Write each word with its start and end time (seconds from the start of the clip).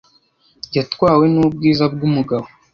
Yatwawe 0.75 1.25
nubwiza 1.33 1.83
bwumugabo. 1.93 2.47